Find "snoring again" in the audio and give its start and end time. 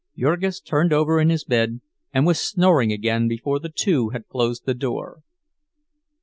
2.39-3.27